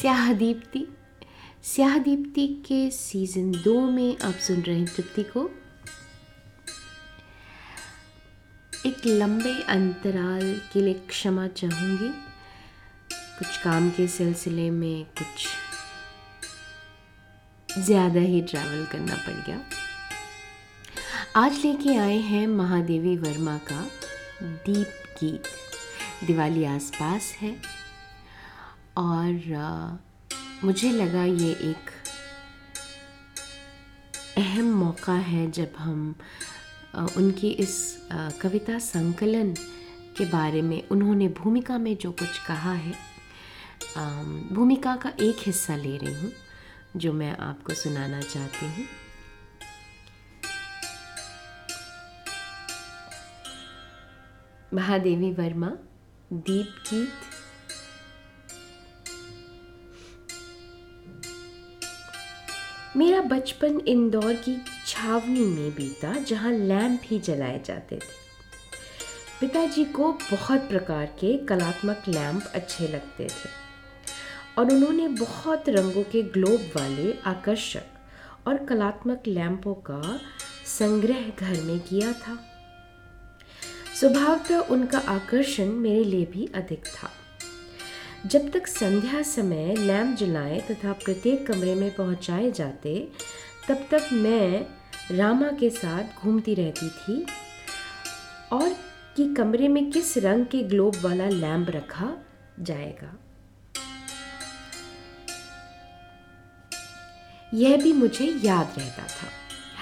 [0.00, 0.86] स्याह दीप्ति
[1.64, 5.44] स्याह दीप्ति के सीज़न दो में आप सुन रहे हैं तृप्ति को।
[8.86, 12.08] एक लंबे अंतराल के लिए क्षमा चाहूँगी।
[13.38, 15.46] कुछ काम के सिलसिले में कुछ
[17.68, 19.60] ज़्यादा ही ट्रैवल करना पड़ गया।
[21.36, 23.80] आज लेके आए हैं महादेवी वर्मा का
[24.42, 25.42] दीप गीत।
[26.26, 27.75] दिवाली आसपास है।
[28.98, 29.98] और
[30.64, 31.90] मुझे लगा ये एक
[34.38, 36.14] अहम मौका है जब हम
[37.16, 37.76] उनकी इस
[38.40, 39.54] कविता संकलन
[40.16, 42.94] के बारे में, उन्होंने भूमिका में जो कुछ कहा है
[44.52, 46.32] भूमिका का एक हिस्सा ले रही हूँ,
[46.96, 48.86] जो मैं आपको सुनाना चाहती हूँ।
[54.74, 55.70] महादेवी वर्मा
[56.32, 57.35] दीप गीत
[62.96, 68.14] मेरा बचपन इंदौर की छावनी में बीता, जहाँ लैंप ही जलाए जाते थे।
[69.40, 73.48] पिताजी को बहुत प्रकार के कलात्मक लैंप अच्छे लगते थे,
[74.58, 80.18] और उन्होंने बहुत रंगों के ग्लोब वाले आकर्षक और कलात्मक लैंपों का
[80.68, 82.38] संग्रह घर में किया था।
[84.00, 87.10] स्वभावतः उनका आकर्षण मेरे लिए भी अधिक था।
[88.26, 93.08] जब तक संध्या समय लैम्प जलाए तथा प्रत्येक कमरे में पहुँचाए जाते,
[93.68, 94.66] तब तक मैं
[95.16, 97.26] रामा के साथ घूमती रहती थी।
[98.52, 98.76] और
[99.16, 102.16] कि कमरे में किस रंग के ग्लोब वाला लैम्प रखा
[102.60, 103.18] जाएगा।
[107.54, 109.28] यह भी मुझे याद रहता था।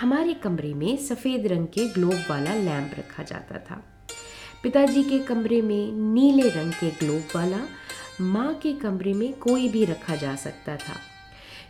[0.00, 4.06] हमारे कमरे में सफ़ेद रंग के ग्लोब वाला लैम्प रखा जाता था।
[4.62, 7.60] पिताजी के कमरे में नीले रंग के ग्लोब वाला
[8.20, 10.94] माँ के कमरे में कोई भी रखा जा सकता था,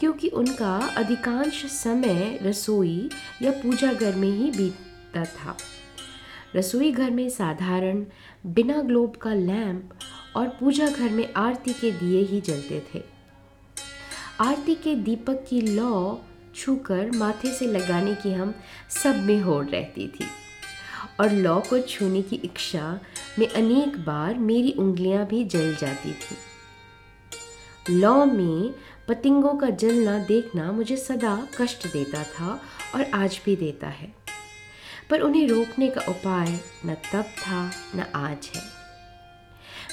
[0.00, 3.08] क्योंकि उनका अधिकांश समय रसोई
[3.42, 5.56] या पूजा घर में ही बीतता था।
[6.56, 8.04] रसोई घर में साधारण
[8.46, 9.98] बिना ग्लोब का लैंप
[10.36, 13.02] और पूजा घर में आरती के दिए ही जलते थे।
[14.40, 16.18] आरती के दीपक की लौ
[16.56, 18.54] छूकर माथे से लगाने की हम
[18.94, 20.26] सब में होड़ रहती थी,
[21.20, 22.98] और लौ को छूने की इच्छा
[23.38, 26.36] में अनेक बार मेरी उंगलियाँ भी जल जाती थी।
[27.90, 28.74] लौ में
[29.08, 32.60] पतिंगों का जलना देखना मुझे सदा कष्ट देता था
[32.94, 34.14] और आज भी देता है।
[35.10, 38.62] पर उन्हें रोकने का उपाय न तब था, न आज है।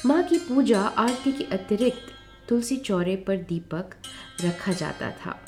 [0.06, 2.14] माँ की पूजा आरती के अतिरिक्त
[2.50, 3.90] तुलसी चौरे पर दीपक
[4.42, 5.46] रखा जाता था।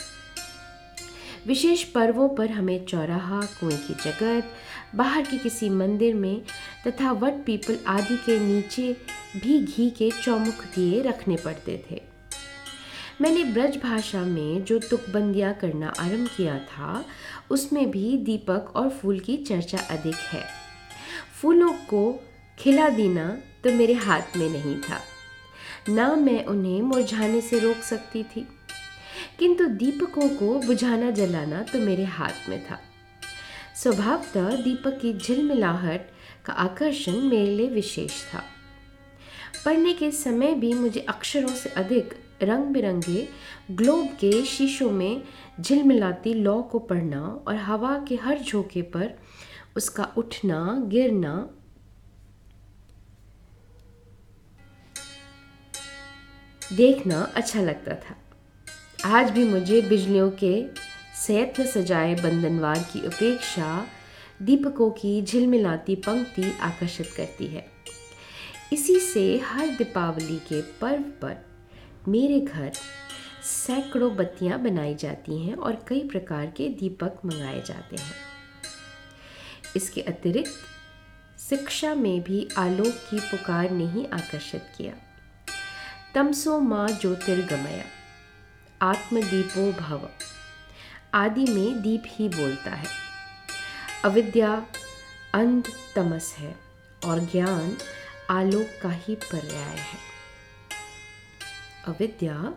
[1.48, 4.52] विशेष पर्वों पर हमें चौराहा, कुएँ की जगत,
[4.96, 6.42] बाहर के किसी मंदिर में
[6.88, 8.98] तथा वट पीपल आदि के नीचे
[9.38, 12.02] भी घी के चौमुख दिए रखने पड़ते थे।
[13.22, 17.06] मैंने ब्रज भाषा में जो तुकबंदियाँ करना आरंभ किया था,
[17.50, 20.44] उसमें भी दीपक और फूल की चर्चा अधिक है।
[21.42, 22.24] फूलों को
[22.60, 25.02] खिला देना तो मेरे हाथ में नहीं था।
[25.90, 28.48] ना मैं उन्हें मुरझाने से रोक सकती थी।
[29.40, 32.80] किंतु दीपकों को बुझाना जलाना तो मेरे हाथ में था।
[33.76, 36.02] स्वभावतः दीपक की झिलमिलाहट
[36.46, 38.44] का आकर्षण मेरे लिए विशेष था।
[39.66, 42.14] पढ़ने के समय भी मुझे अक्षरों से अधिक
[42.44, 43.28] रंग बिरंगे
[43.72, 45.24] ग्लोब के शीशों में
[45.62, 49.14] झिलमिलाती लौ को पढ़ना और हवा के हर झोंके पर
[49.78, 51.50] उसका उठना, गिरना,
[56.74, 58.16] देखना अच्छा लगता था।
[59.06, 60.66] आज भी मुझे बिजलियों के
[61.28, 63.88] सयत्न सजाए बंधनवार की अपेक्षा
[64.42, 67.66] दीपकों की झिलमिलाती पंक्ति आकर्षित करती है।
[68.74, 71.36] इसी से हर दीपावली के पर्व पर
[72.08, 72.72] मेरे घर
[73.44, 78.16] सैकड़ों बत्तियाँ बनाई जाती हैं और कई प्रकार के दीपक मंगाए जाते हैं।
[79.76, 80.52] इसके अतिरिक्त
[81.50, 84.94] शिक्षा में भी आलोक की पुकार ने ही आकर्षित किया।
[86.16, 87.84] तमसो माँ ज्योतिर्गमया।
[88.82, 90.10] आत्मदीपो भव
[91.14, 92.88] आदि में दीप ही बोलता है।
[94.06, 94.66] अविद्या
[95.34, 96.56] अंध तमस है
[97.06, 97.78] और ज्ञान
[98.30, 99.98] आलोक का ही पर्याय है।
[101.88, 102.54] अविद्या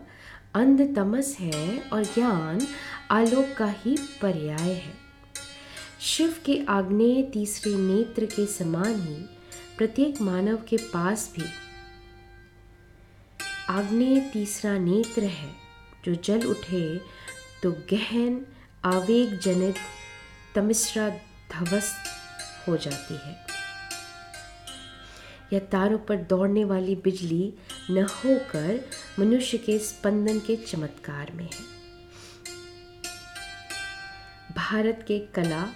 [0.55, 2.67] अंध तमस है और ज्ञान
[3.11, 4.93] आलोक का ही पर्याय है।
[6.01, 9.15] शिव के आग्नेय तीसरे नेत्र के समान ही
[9.77, 11.45] प्रत्येक मानव के पास भी
[13.69, 15.68] आग्नेय तीसरा नेत्र है।
[16.05, 16.97] जो जल उठे
[17.63, 18.45] तो गहन
[18.85, 19.75] आवेग जनित
[20.55, 21.97] तमिश्रा ध्वस्त
[22.67, 23.45] हो जाती है।
[25.53, 27.53] या तारों पर दौड़ने वाली बिजली
[27.91, 31.79] न होकर मनुष्य के स्पंदन के चमत्कार में है।
[34.55, 35.67] भारत के कला,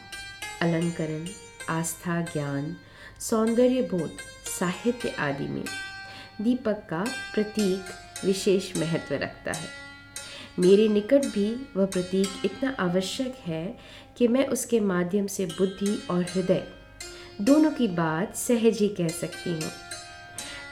[0.61, 1.27] अलंकरण,
[1.69, 2.75] आस्था, ज्ञान,
[3.19, 4.17] सौंदर्य बोध,
[4.59, 5.65] साहित्य आदि में
[6.41, 7.85] दीपक का प्रतीक
[8.25, 9.82] विशेष महत्व रखता है।
[10.59, 13.79] मेरे निकट भी वह प्रतीक इतना आवश्यक है
[14.17, 16.67] कि मैं उसके माध्यम से बुद्धि और हृदय
[17.41, 19.71] दोनों की बात सहज ही कह सकती हूँ।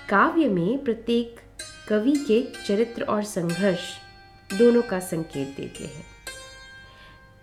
[0.10, 1.40] काव्य में प्रत्येक
[1.88, 3.90] कवि के चरित्र और संघर्ष
[4.58, 6.06] दोनों का संकेत देते हैं।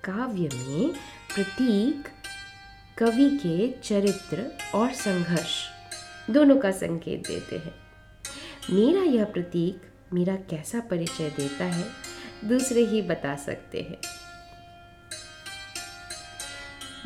[0.04, 0.92] काव्य में
[1.34, 2.08] प्रतीक,
[2.98, 5.64] कवि के चरित्र और संघर्ष
[6.30, 7.74] दोनों का संकेत देते हैं।
[8.70, 9.82] मेरा यह प्रतीक
[10.14, 12.07] मेरा कैसा परिचय देता है?
[12.44, 13.98] दूसरे ही बता सकते हैं।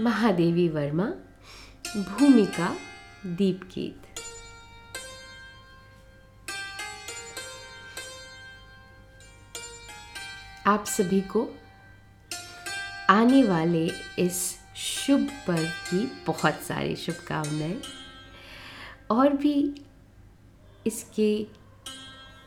[0.01, 1.05] महादेवी वर्मा,
[1.97, 2.77] भूमिका
[3.27, 4.03] दीप गीत
[10.67, 11.55] आप सभी को
[13.11, 17.83] आने वाले इस शुभ पर्व की बहुत सारी शुभकामनाएँ
[19.11, 19.85] और भी
[20.87, 21.47] इसके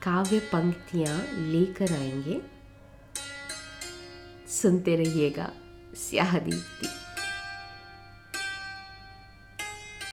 [0.01, 2.54] काव्य पंक्तियाँ लेकर आएँगे।
[4.61, 5.51] सुनते रहिएगा।
[5.95, 7.04] स्याह दीप्ति।